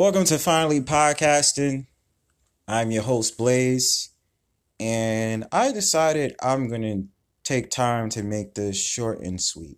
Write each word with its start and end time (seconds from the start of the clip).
Welcome 0.00 0.24
to 0.24 0.38
Finally 0.38 0.80
Podcasting. 0.80 1.84
I'm 2.66 2.90
your 2.90 3.02
host, 3.02 3.36
Blaze, 3.36 4.08
and 4.80 5.44
I 5.52 5.72
decided 5.72 6.34
I'm 6.42 6.70
going 6.70 6.80
to 6.80 7.04
take 7.44 7.70
time 7.70 8.08
to 8.08 8.22
make 8.22 8.54
this 8.54 8.82
short 8.82 9.20
and 9.20 9.38
sweet. 9.38 9.76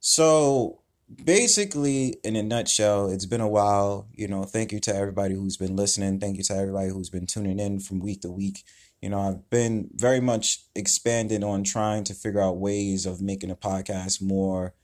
So, 0.00 0.82
basically, 1.24 2.16
in 2.22 2.36
a 2.36 2.42
nutshell, 2.42 3.08
it's 3.08 3.24
been 3.24 3.40
a 3.40 3.48
while. 3.48 4.06
You 4.12 4.28
know, 4.28 4.42
thank 4.42 4.70
you 4.70 4.80
to 4.80 4.94
everybody 4.94 5.34
who's 5.34 5.56
been 5.56 5.76
listening. 5.76 6.20
Thank 6.20 6.36
you 6.36 6.42
to 6.42 6.54
everybody 6.56 6.90
who's 6.90 7.08
been 7.08 7.26
tuning 7.26 7.58
in 7.58 7.80
from 7.80 8.00
week 8.00 8.20
to 8.20 8.30
week. 8.30 8.64
You 9.00 9.08
know, 9.08 9.20
I've 9.20 9.48
been 9.48 9.88
very 9.94 10.20
much 10.20 10.58
expanded 10.74 11.42
on 11.42 11.64
trying 11.64 12.04
to 12.04 12.12
figure 12.12 12.42
out 12.42 12.58
ways 12.58 13.06
of 13.06 13.22
making 13.22 13.50
a 13.50 13.56
podcast 13.56 14.20
more 14.20 14.74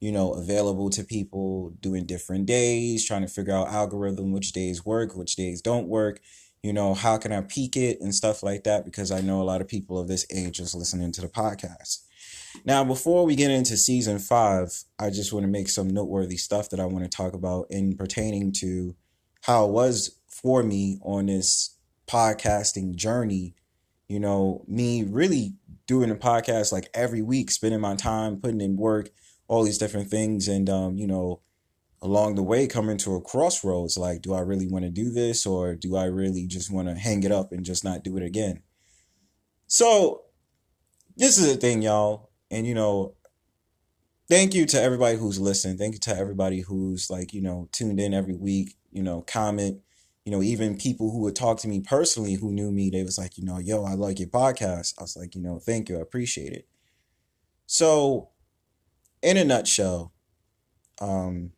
you 0.00 0.12
know, 0.12 0.32
available 0.32 0.90
to 0.90 1.04
people 1.04 1.70
doing 1.80 2.04
different 2.04 2.46
days, 2.46 3.04
trying 3.04 3.22
to 3.22 3.28
figure 3.28 3.54
out 3.54 3.68
algorithm, 3.68 4.32
which 4.32 4.52
days 4.52 4.84
work, 4.84 5.16
which 5.16 5.36
days 5.36 5.62
don't 5.62 5.88
work, 5.88 6.20
you 6.62 6.72
know, 6.72 6.94
how 6.94 7.16
can 7.16 7.32
I 7.32 7.42
peak 7.42 7.76
it 7.76 8.00
and 8.00 8.14
stuff 8.14 8.42
like 8.42 8.64
that, 8.64 8.84
because 8.84 9.10
I 9.10 9.20
know 9.20 9.40
a 9.40 9.44
lot 9.44 9.60
of 9.60 9.68
people 9.68 9.98
of 9.98 10.08
this 10.08 10.26
age 10.34 10.58
is 10.60 10.74
listening 10.74 11.12
to 11.12 11.20
the 11.20 11.28
podcast. 11.28 12.02
Now, 12.64 12.84
before 12.84 13.24
we 13.24 13.36
get 13.36 13.50
into 13.50 13.76
season 13.76 14.18
five, 14.18 14.84
I 14.98 15.10
just 15.10 15.32
want 15.32 15.44
to 15.44 15.50
make 15.50 15.68
some 15.68 15.88
noteworthy 15.88 16.36
stuff 16.36 16.70
that 16.70 16.80
I 16.80 16.86
want 16.86 17.04
to 17.04 17.10
talk 17.14 17.34
about 17.34 17.66
in 17.70 17.96
pertaining 17.96 18.52
to 18.60 18.96
how 19.42 19.66
it 19.66 19.72
was 19.72 20.18
for 20.26 20.62
me 20.62 20.98
on 21.02 21.26
this 21.26 21.76
podcasting 22.06 22.96
journey. 22.96 23.54
You 24.08 24.20
know, 24.20 24.64
me 24.66 25.04
really 25.04 25.54
doing 25.86 26.10
a 26.10 26.16
podcast 26.16 26.72
like 26.72 26.88
every 26.94 27.22
week, 27.22 27.50
spending 27.50 27.80
my 27.80 27.94
time 27.94 28.40
putting 28.40 28.60
in 28.60 28.76
work, 28.76 29.10
all 29.48 29.62
these 29.62 29.78
different 29.78 30.10
things 30.10 30.48
and 30.48 30.68
um, 30.68 30.96
you 30.96 31.06
know 31.06 31.40
along 32.02 32.34
the 32.34 32.42
way 32.42 32.66
coming 32.66 32.98
to 32.98 33.14
a 33.14 33.20
crossroads 33.20 33.96
like 33.96 34.20
do 34.20 34.34
i 34.34 34.40
really 34.40 34.66
want 34.66 34.84
to 34.84 34.90
do 34.90 35.10
this 35.10 35.46
or 35.46 35.74
do 35.74 35.96
i 35.96 36.04
really 36.04 36.46
just 36.46 36.70
want 36.70 36.86
to 36.88 36.94
hang 36.94 37.22
it 37.22 37.32
up 37.32 37.52
and 37.52 37.64
just 37.64 37.84
not 37.84 38.04
do 38.04 38.16
it 38.16 38.22
again? 38.22 38.62
So 39.66 40.22
this 41.16 41.38
is 41.38 41.52
the 41.52 41.58
thing 41.58 41.82
y'all 41.82 42.30
and 42.50 42.66
you 42.66 42.74
know 42.74 43.14
thank 44.28 44.54
you 44.54 44.66
to 44.66 44.80
everybody 44.80 45.16
who's 45.16 45.40
listening. 45.40 45.78
Thank 45.78 45.94
you 45.94 46.00
to 46.00 46.16
everybody 46.16 46.60
who's 46.60 47.10
like 47.10 47.32
you 47.32 47.42
know 47.42 47.68
tuned 47.72 48.00
in 48.00 48.14
every 48.14 48.36
week 48.36 48.76
you 48.92 49.02
know 49.02 49.22
comment 49.22 49.80
you 50.24 50.32
know 50.32 50.42
even 50.42 50.76
people 50.76 51.10
who 51.10 51.20
would 51.20 51.36
talk 51.36 51.58
to 51.60 51.68
me 51.68 51.80
personally 51.80 52.34
who 52.34 52.52
knew 52.52 52.70
me 52.70 52.90
they 52.90 53.02
was 53.02 53.18
like 53.18 53.38
you 53.38 53.44
know 53.44 53.58
yo 53.58 53.84
i 53.84 53.94
like 53.94 54.18
your 54.18 54.28
podcast. 54.28 54.94
I 54.98 55.02
was 55.02 55.16
like 55.16 55.34
you 55.34 55.42
know 55.42 55.58
thank 55.58 55.88
you 55.88 55.98
i 55.98 56.00
appreciate 56.00 56.52
it. 56.52 56.68
So 57.66 58.30
in 59.22 59.36
a 59.36 59.44
nutshell, 59.44 60.12
um, 61.00 61.52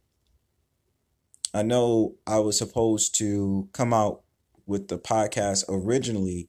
I 1.54 1.62
know 1.62 2.16
I 2.26 2.38
was 2.38 2.58
supposed 2.58 3.16
to 3.18 3.68
come 3.72 3.92
out 3.92 4.22
with 4.66 4.88
the 4.88 4.98
podcast 4.98 5.64
originally 5.68 6.48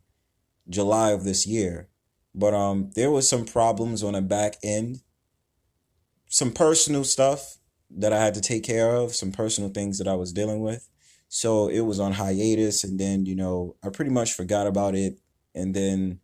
July 0.69 1.11
of 1.11 1.23
this 1.23 1.47
year, 1.47 1.89
but 2.35 2.53
um, 2.53 2.91
there 2.95 3.11
was 3.11 3.27
some 3.27 3.45
problems 3.45 4.03
on 4.03 4.13
the 4.13 4.21
back 4.21 4.55
end, 4.63 5.01
some 6.27 6.51
personal 6.51 7.03
stuff 7.03 7.57
that 7.89 8.13
I 8.13 8.19
had 8.19 8.35
to 8.35 8.41
take 8.41 8.63
care 8.63 8.95
of, 8.95 9.15
some 9.15 9.31
personal 9.31 9.69
things 9.69 9.97
that 9.97 10.07
I 10.07 10.15
was 10.15 10.31
dealing 10.33 10.61
with. 10.61 10.87
So 11.27 11.69
it 11.69 11.81
was 11.81 11.99
on 11.99 12.13
hiatus, 12.13 12.83
and 12.83 12.99
then 12.99 13.25
you 13.25 13.35
know 13.35 13.75
I 13.83 13.89
pretty 13.89 14.11
much 14.11 14.33
forgot 14.33 14.67
about 14.67 14.95
it, 14.95 15.19
and 15.55 15.73
then 15.73 16.19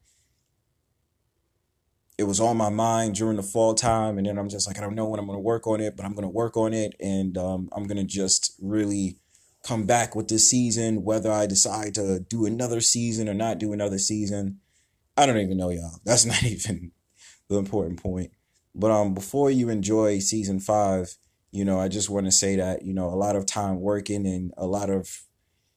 it 2.17 2.23
was 2.23 2.39
on 2.39 2.55
my 2.55 2.69
mind 2.69 3.15
during 3.15 3.35
the 3.35 3.43
fall 3.43 3.73
time 3.73 4.17
and 4.17 4.27
then 4.27 4.37
i'm 4.37 4.49
just 4.49 4.67
like 4.67 4.77
i 4.77 4.81
don't 4.81 4.95
know 4.95 5.05
when 5.05 5.19
i'm 5.19 5.25
going 5.25 5.37
to 5.37 5.41
work 5.41 5.67
on 5.67 5.81
it 5.81 5.95
but 5.95 6.05
i'm 6.05 6.13
going 6.13 6.23
to 6.23 6.29
work 6.29 6.55
on 6.55 6.73
it 6.73 6.95
and 6.99 7.37
um, 7.37 7.69
i'm 7.73 7.85
going 7.85 7.97
to 7.97 8.03
just 8.03 8.55
really 8.61 9.17
come 9.63 9.85
back 9.85 10.15
with 10.15 10.27
this 10.27 10.49
season 10.49 11.03
whether 11.03 11.31
i 11.31 11.45
decide 11.45 11.93
to 11.95 12.19
do 12.19 12.45
another 12.45 12.79
season 12.79 13.27
or 13.27 13.33
not 13.33 13.57
do 13.57 13.73
another 13.73 13.97
season. 13.97 14.59
I 15.17 15.25
don't 15.25 15.37
even 15.37 15.57
know 15.57 15.69
y'all. 15.69 15.99
That's 16.03 16.25
not 16.25 16.43
even 16.43 16.91
the 17.47 17.57
important 17.57 18.01
point. 18.01 18.31
But 18.73 18.91
um 18.91 19.13
before 19.13 19.49
you 19.49 19.69
enjoy 19.69 20.19
season 20.19 20.59
five 20.59 21.15
you 21.51 21.63
know 21.63 21.79
i 21.79 21.87
just 21.87 22.09
want 22.09 22.25
to 22.25 22.31
say 22.31 22.57
that 22.57 22.83
you 22.83 22.93
know 22.93 23.07
a 23.07 23.15
lot 23.15 23.37
of 23.37 23.45
time 23.45 23.79
working 23.79 24.27
and 24.27 24.53
a 24.57 24.65
lot 24.65 24.89
of 24.89 25.21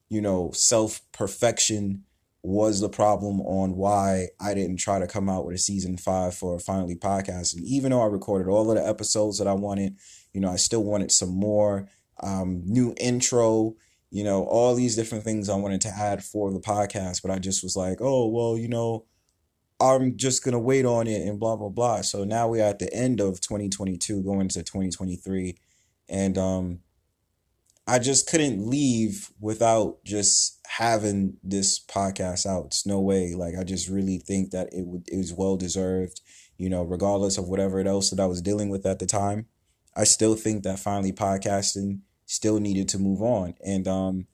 you 0.09 0.21
know 0.21 0.51
self 0.53 1.01
perfection 1.13 2.05
was 2.49 2.81
the 2.81 2.89
problem 2.89 3.43
on 3.43 3.77
why 3.77 4.29
I 4.41 4.55
didn't 4.55 4.79
try 4.79 4.99
to 4.99 5.07
come 5.07 5.29
out 5.29 5.45
with 5.45 5.55
a 5.55 5.59
season 5.59 5.99
five 5.99 6.35
for 6.35 6.59
Finally 6.59 6.97
Podcast. 6.97 7.55
And 7.55 7.63
even 7.67 7.91
though 7.91 8.01
I 8.01 8.07
recorded 8.07 8.51
all 8.51 8.71
of 8.71 8.77
the 8.79 8.89
episodes 8.89 9.37
that 9.37 9.47
I 9.47 9.53
wanted, 9.53 9.99
you 10.33 10.41
know, 10.41 10.51
I 10.51 10.57
still 10.57 10.83
wanted 10.83 11.13
some 11.13 11.29
more 11.29 11.91
um, 12.23 12.63
new 12.65 12.95
intro, 12.99 13.77
you 14.11 14.25
know, 14.25 14.45
all 14.45 14.75
these 14.75 14.97
different 14.97 15.25
things 15.25 15.51
I 15.51 15.57
wanted 15.57 15.83
to 15.83 15.91
add 15.91 16.25
for 16.25 16.51
the 16.51 16.59
podcast. 16.59 17.21
But 17.21 17.33
I 17.33 17.39
just 17.39 17.63
was 17.63 17.77
like, 17.77 17.99
oh, 18.01 18.27
well, 18.29 18.57
you 18.57 18.69
know, 18.69 19.05
I'm 19.79 20.17
just 20.17 20.43
to 20.43 20.59
wait 20.59 20.87
on 20.87 21.07
it 21.07 21.29
and 21.29 21.39
blah, 21.39 21.55
blah, 21.55 21.69
blah. 21.69 22.01
So 22.01 22.25
now 22.25 22.49
we're 22.49 22.65
at 22.65 22.79
the 22.79 22.91
end 22.95 23.21
of 23.21 23.43
2022, 23.43 24.23
going 24.23 24.49
to 24.49 24.63
2023. 24.63 25.55
And, 26.09 26.39
um, 26.39 26.81
I 27.89 27.99
just 27.99 28.29
couldn't 28.29 28.69
leave 28.69 29.31
without 29.41 30.05
just 30.05 30.61
having 30.67 31.39
this 31.43 31.79
podcast 31.79 32.45
out. 32.45 32.67
It's 32.67 32.85
no 32.85 33.01
way. 33.01 33.35
Like 33.35 33.55
I 33.59 33.65
just 33.65 33.89
really 33.89 34.19
think 34.19 34.51
that 34.51 34.69
it 34.73 34.87
would 34.87 35.09
it 35.09 35.17
was 35.17 35.33
well 35.33 35.57
deserved. 35.57 36.21
You 36.59 36.69
know, 36.69 36.83
regardless 36.83 37.39
of 37.39 37.49
whatever 37.49 37.81
else 37.81 38.11
that 38.11 38.21
I 38.21 38.27
was 38.27 38.43
dealing 38.43 38.69
with 38.69 38.85
at 38.85 38.99
the 38.99 39.07
time, 39.07 39.47
I 39.97 40.05
still 40.05 40.35
think 40.35 40.65
that 40.65 40.79
finally 40.79 41.13
podcasting 41.13 42.01
still 42.27 42.61
needed 42.61 42.91
to 42.91 42.99
move 42.99 43.23
on. 43.23 43.55
And 43.65 43.89
um, 43.89 44.27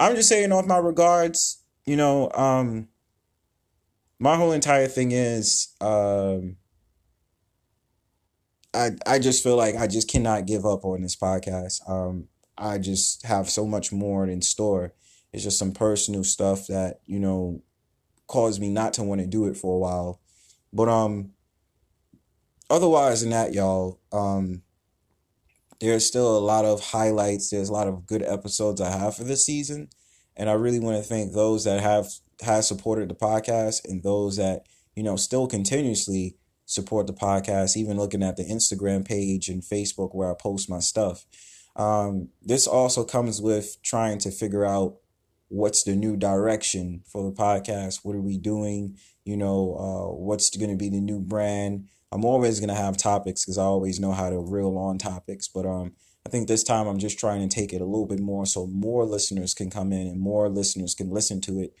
I'm 0.00 0.16
just 0.16 0.28
saying 0.28 0.50
off 0.50 0.66
my 0.66 0.78
regards. 0.78 1.62
You 1.84 1.94
know, 1.94 2.32
um, 2.32 2.88
my 4.18 4.34
whole 4.34 4.50
entire 4.50 4.88
thing 4.88 5.12
is 5.12 5.68
um, 5.80 6.56
I 8.74 8.90
I 9.06 9.20
just 9.20 9.44
feel 9.44 9.56
like 9.56 9.76
I 9.76 9.86
just 9.86 10.10
cannot 10.10 10.46
give 10.46 10.66
up 10.66 10.84
on 10.84 11.02
this 11.02 11.14
podcast. 11.14 11.88
Um, 11.88 12.26
I 12.58 12.78
just 12.78 13.24
have 13.26 13.48
so 13.50 13.66
much 13.66 13.92
more 13.92 14.26
in 14.26 14.42
store. 14.42 14.94
It's 15.32 15.44
just 15.44 15.58
some 15.58 15.72
personal 15.72 16.24
stuff 16.24 16.66
that, 16.68 17.00
you 17.06 17.18
know, 17.18 17.62
caused 18.26 18.60
me 18.60 18.70
not 18.70 18.94
to 18.94 19.02
want 19.02 19.20
to 19.20 19.26
do 19.26 19.46
it 19.46 19.56
for 19.56 19.74
a 19.74 19.78
while. 19.78 20.20
But 20.72 20.88
um 20.88 21.32
otherwise 22.70 23.20
than 23.20 23.30
that, 23.30 23.54
y'all, 23.54 24.00
um 24.12 24.62
there's 25.80 26.06
still 26.06 26.36
a 26.36 26.40
lot 26.40 26.64
of 26.64 26.80
highlights. 26.80 27.50
There's 27.50 27.68
a 27.68 27.72
lot 27.72 27.88
of 27.88 28.06
good 28.06 28.22
episodes 28.22 28.80
I 28.80 28.90
have 28.90 29.16
for 29.16 29.24
this 29.24 29.44
season. 29.44 29.90
And 30.36 30.48
I 30.48 30.54
really 30.54 30.80
want 30.80 30.96
to 30.96 31.02
thank 31.02 31.32
those 31.32 31.64
that 31.64 31.80
have 31.80 32.06
has 32.42 32.68
supported 32.68 33.08
the 33.08 33.14
podcast 33.14 33.84
and 33.84 34.02
those 34.02 34.36
that, 34.36 34.66
you 34.94 35.02
know, 35.02 35.16
still 35.16 35.46
continuously 35.46 36.36
support 36.66 37.06
the 37.06 37.12
podcast, 37.12 37.76
even 37.76 37.96
looking 37.96 38.22
at 38.22 38.36
the 38.36 38.44
Instagram 38.44 39.06
page 39.06 39.48
and 39.48 39.62
Facebook 39.62 40.14
where 40.14 40.30
I 40.30 40.34
post 40.34 40.68
my 40.68 40.80
stuff. 40.80 41.24
Um, 41.76 42.28
this 42.42 42.66
also 42.66 43.04
comes 43.04 43.40
with 43.40 43.80
trying 43.82 44.18
to 44.20 44.30
figure 44.30 44.64
out 44.64 44.96
what's 45.48 45.84
the 45.84 45.94
new 45.94 46.16
direction 46.16 47.02
for 47.06 47.24
the 47.24 47.36
podcast. 47.36 48.00
What 48.02 48.16
are 48.16 48.20
we 48.20 48.38
doing? 48.38 48.96
You 49.24 49.36
know, 49.36 49.76
uh, 49.78 50.14
what's 50.14 50.56
going 50.56 50.70
to 50.70 50.76
be 50.76 50.88
the 50.88 51.00
new 51.00 51.20
brand? 51.20 51.88
I'm 52.12 52.24
always 52.24 52.60
going 52.60 52.68
to 52.70 52.74
have 52.74 52.96
topics 52.96 53.44
because 53.44 53.58
I 53.58 53.64
always 53.64 54.00
know 54.00 54.12
how 54.12 54.30
to 54.30 54.38
reel 54.38 54.76
on 54.78 54.98
topics. 54.98 55.48
But 55.48 55.66
um, 55.66 55.92
I 56.24 56.28
think 56.28 56.48
this 56.48 56.64
time 56.64 56.86
I'm 56.86 56.98
just 56.98 57.18
trying 57.18 57.46
to 57.46 57.54
take 57.54 57.72
it 57.72 57.80
a 57.80 57.84
little 57.84 58.06
bit 58.06 58.20
more 58.20 58.46
so 58.46 58.66
more 58.66 59.04
listeners 59.04 59.54
can 59.54 59.70
come 59.70 59.92
in 59.92 60.06
and 60.06 60.20
more 60.20 60.48
listeners 60.48 60.94
can 60.94 61.10
listen 61.10 61.40
to 61.42 61.60
it. 61.60 61.74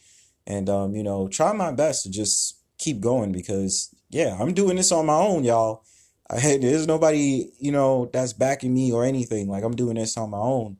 And, 0.46 0.68
um, 0.68 0.94
you 0.94 1.02
know, 1.02 1.26
try 1.26 1.52
my 1.52 1.72
best 1.72 2.04
to 2.04 2.10
just 2.10 2.60
keep 2.78 3.00
going 3.00 3.32
because, 3.32 3.94
yeah, 4.10 4.36
I'm 4.38 4.54
doing 4.54 4.76
this 4.76 4.92
on 4.92 5.06
my 5.06 5.14
own, 5.14 5.42
y'all. 5.42 5.82
I 6.30 6.56
there's 6.56 6.86
nobody, 6.86 7.50
you 7.58 7.72
know, 7.72 8.10
that's 8.12 8.32
backing 8.32 8.74
me 8.74 8.92
or 8.92 9.04
anything. 9.04 9.48
Like 9.48 9.64
I'm 9.64 9.76
doing 9.76 9.96
this 9.96 10.16
on 10.16 10.30
my 10.30 10.38
own. 10.38 10.78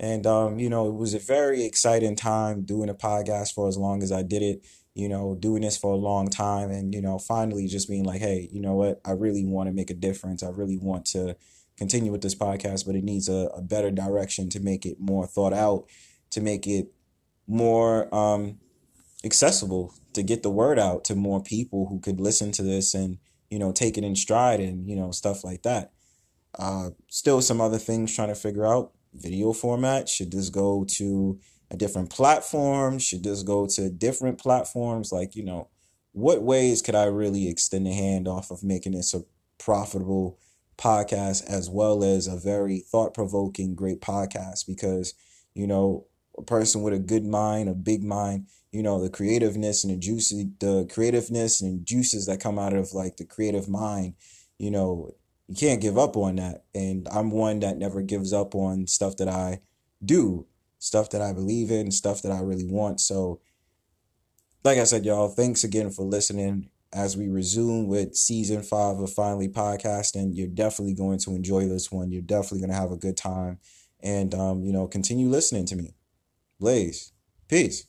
And 0.00 0.26
um, 0.26 0.58
you 0.58 0.68
know, 0.68 0.88
it 0.88 0.94
was 0.94 1.14
a 1.14 1.18
very 1.18 1.64
exciting 1.64 2.16
time 2.16 2.62
doing 2.62 2.88
a 2.88 2.94
podcast 2.94 3.54
for 3.54 3.68
as 3.68 3.76
long 3.76 4.02
as 4.02 4.10
I 4.10 4.22
did 4.22 4.42
it, 4.42 4.64
you 4.94 5.08
know, 5.08 5.36
doing 5.38 5.62
this 5.62 5.76
for 5.76 5.92
a 5.92 5.96
long 5.96 6.28
time 6.28 6.70
and, 6.70 6.92
you 6.92 7.00
know, 7.00 7.18
finally 7.18 7.68
just 7.68 7.88
being 7.88 8.04
like, 8.04 8.20
hey, 8.20 8.48
you 8.52 8.60
know 8.60 8.74
what, 8.74 9.00
I 9.04 9.12
really 9.12 9.44
want 9.44 9.68
to 9.68 9.72
make 9.72 9.90
a 9.90 9.94
difference. 9.94 10.42
I 10.42 10.48
really 10.48 10.78
want 10.78 11.06
to 11.06 11.36
continue 11.76 12.10
with 12.10 12.22
this 12.22 12.34
podcast, 12.34 12.84
but 12.84 12.96
it 12.96 13.04
needs 13.04 13.28
a, 13.28 13.50
a 13.56 13.62
better 13.62 13.90
direction 13.90 14.50
to 14.50 14.60
make 14.60 14.84
it 14.84 14.98
more 14.98 15.26
thought 15.26 15.52
out, 15.52 15.84
to 16.30 16.40
make 16.40 16.66
it 16.66 16.92
more 17.46 18.12
um 18.14 18.58
accessible, 19.24 19.94
to 20.14 20.22
get 20.22 20.42
the 20.42 20.50
word 20.50 20.78
out 20.78 21.04
to 21.04 21.14
more 21.14 21.42
people 21.42 21.86
who 21.86 22.00
could 22.00 22.20
listen 22.20 22.50
to 22.52 22.62
this 22.62 22.94
and 22.94 23.18
you 23.52 23.58
know, 23.58 23.70
take 23.70 23.98
it 23.98 24.04
in 24.04 24.16
stride 24.16 24.60
and, 24.60 24.88
you 24.88 24.96
know, 24.96 25.10
stuff 25.10 25.44
like 25.44 25.60
that. 25.60 25.92
Uh, 26.58 26.88
still 27.08 27.42
some 27.42 27.60
other 27.60 27.76
things 27.76 28.14
trying 28.14 28.28
to 28.28 28.34
figure 28.34 28.66
out 28.66 28.92
video 29.12 29.52
format. 29.52 30.08
Should 30.08 30.32
this 30.32 30.48
go 30.48 30.86
to 30.96 31.38
a 31.70 31.76
different 31.76 32.08
platform? 32.08 32.98
Should 32.98 33.24
this 33.24 33.42
go 33.42 33.66
to 33.66 33.90
different 33.90 34.40
platforms? 34.40 35.12
Like, 35.12 35.36
you 35.36 35.44
know, 35.44 35.68
what 36.12 36.42
ways 36.42 36.80
could 36.80 36.94
I 36.94 37.04
really 37.04 37.46
extend 37.46 37.84
the 37.84 37.92
hand 37.92 38.26
off 38.26 38.50
of 38.50 38.64
making 38.64 38.92
this 38.92 39.12
a 39.12 39.22
profitable 39.58 40.38
podcast 40.78 41.44
as 41.46 41.68
well 41.68 42.02
as 42.02 42.26
a 42.26 42.36
very 42.36 42.78
thought 42.78 43.12
provoking, 43.12 43.74
great 43.74 44.00
podcast? 44.00 44.66
Because, 44.66 45.12
you 45.52 45.66
know, 45.66 46.06
a 46.38 46.42
person 46.42 46.82
with 46.82 46.94
a 46.94 46.98
good 46.98 47.24
mind, 47.24 47.68
a 47.68 47.74
big 47.74 48.02
mind, 48.02 48.46
you 48.70 48.82
know, 48.82 49.02
the 49.02 49.10
creativeness 49.10 49.84
and 49.84 49.92
the 49.92 49.98
juicy, 49.98 50.50
the 50.60 50.88
creativeness 50.90 51.60
and 51.60 51.84
juices 51.86 52.26
that 52.26 52.40
come 52.40 52.58
out 52.58 52.72
of 52.72 52.92
like 52.94 53.16
the 53.16 53.24
creative 53.24 53.68
mind, 53.68 54.14
you 54.58 54.70
know, 54.70 55.14
you 55.48 55.54
can't 55.54 55.82
give 55.82 55.98
up 55.98 56.16
on 56.16 56.36
that. 56.36 56.64
And 56.74 57.06
I'm 57.12 57.30
one 57.30 57.60
that 57.60 57.76
never 57.76 58.00
gives 58.00 58.32
up 58.32 58.54
on 58.54 58.86
stuff 58.86 59.16
that 59.18 59.28
I 59.28 59.60
do, 60.04 60.46
stuff 60.78 61.10
that 61.10 61.20
I 61.20 61.32
believe 61.32 61.70
in, 61.70 61.90
stuff 61.90 62.22
that 62.22 62.32
I 62.32 62.40
really 62.40 62.66
want. 62.66 63.00
So, 63.00 63.40
like 64.64 64.78
I 64.78 64.84
said, 64.84 65.04
y'all, 65.04 65.28
thanks 65.28 65.64
again 65.64 65.90
for 65.90 66.04
listening 66.04 66.70
as 66.92 67.16
we 67.16 67.28
resume 67.28 67.88
with 67.88 68.14
season 68.14 68.62
five 68.62 68.98
of 68.98 69.12
Finally 69.12 69.48
Podcasting. 69.48 70.30
You're 70.32 70.46
definitely 70.46 70.94
going 70.94 71.18
to 71.20 71.34
enjoy 71.34 71.66
this 71.66 71.90
one. 71.90 72.10
You're 72.10 72.22
definitely 72.22 72.60
going 72.60 72.70
to 72.70 72.76
have 72.76 72.92
a 72.92 72.96
good 72.96 73.16
time. 73.16 73.58
And, 74.00 74.34
um, 74.34 74.64
you 74.64 74.72
know, 74.72 74.86
continue 74.86 75.28
listening 75.28 75.66
to 75.66 75.76
me. 75.76 75.94
Blaze. 76.62 77.10
Peace. 77.48 77.88